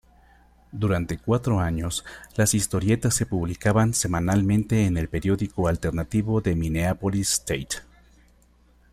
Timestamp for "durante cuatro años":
0.71-2.03